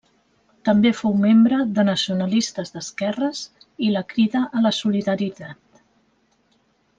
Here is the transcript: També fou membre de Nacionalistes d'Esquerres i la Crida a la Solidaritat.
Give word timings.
També 0.67 0.91
fou 1.01 1.11
membre 1.25 1.59
de 1.75 1.83
Nacionalistes 1.89 2.73
d'Esquerres 2.77 3.43
i 3.89 3.93
la 3.97 4.03
Crida 4.15 4.43
a 4.61 4.65
la 4.65 4.73
Solidaritat. 4.81 5.83